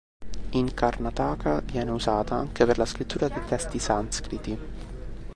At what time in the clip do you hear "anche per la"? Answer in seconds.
2.33-2.85